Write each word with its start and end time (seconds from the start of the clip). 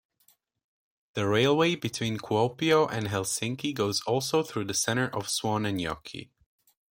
The 1.13 1.27
railway 1.27 1.75
between 1.75 2.17
Kuopio 2.17 2.91
and 2.91 3.09
Helsinki 3.09 3.71
goes 3.75 4.01
also 4.07 4.41
through 4.41 4.63
the 4.65 4.73
center 4.73 5.09
of 5.15 5.27
Suonenjoki. 5.27 6.31